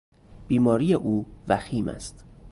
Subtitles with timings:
[0.47, 2.25] بیماری او وخیم است.